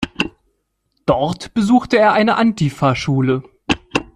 Dort 1.05 1.53
besuchte 1.53 1.95
er 1.99 2.13
eine 2.13 2.35
Antifa-Schule. 2.35 3.43